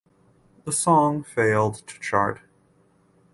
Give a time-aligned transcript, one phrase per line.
[0.65, 2.39] The song failed to chart.